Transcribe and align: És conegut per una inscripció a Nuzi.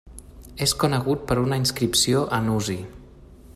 És 0.65 0.73
conegut 0.83 1.27
per 1.31 1.37
una 1.43 1.61
inscripció 1.63 2.25
a 2.39 2.43
Nuzi. 2.49 2.81